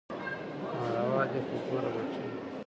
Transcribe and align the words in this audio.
ناروا 0.79 1.23
دي 1.31 1.39
خو 1.47 1.55
ګوره 1.67 1.89
بچى. 1.95 2.23